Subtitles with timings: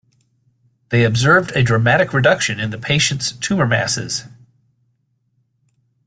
[0.89, 4.23] They observed a dramatic reduction in the patient's tumor masses.